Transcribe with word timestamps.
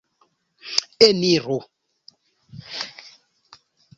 Eniru! 1.07 1.59